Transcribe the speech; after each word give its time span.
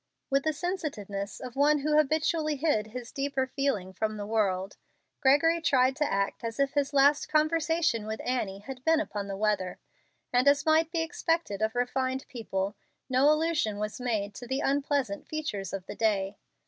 With 0.31 0.45
the 0.45 0.51
sensitiveness 0.51 1.39
of 1.39 1.55
one 1.55 1.81
who 1.81 1.95
habitually 1.95 2.55
hid 2.55 2.87
his 2.87 3.11
deeper 3.11 3.45
feeling 3.45 3.93
from 3.93 4.17
the 4.17 4.25
world, 4.25 4.77
Gregory 5.21 5.61
tried 5.61 5.95
to 5.97 6.11
act 6.11 6.43
as 6.43 6.59
if 6.59 6.73
his 6.73 6.91
last 6.91 7.29
conversation 7.29 8.07
with 8.07 8.19
Annie 8.25 8.61
had 8.65 8.83
been 8.83 8.99
upon 8.99 9.27
the 9.27 9.37
weather; 9.37 9.77
and 10.33 10.47
as 10.47 10.65
might 10.65 10.89
be 10.91 11.01
expected 11.03 11.61
of 11.61 11.75
refined 11.75 12.25
people, 12.29 12.75
no 13.11 13.31
allusion 13.31 13.77
was 13.77 14.01
made 14.01 14.33
to 14.33 14.47
the 14.47 14.61
unpleasant 14.61 15.27
features 15.27 15.71
of 15.71 15.85
the 15.85 15.93
day. 15.95 16.35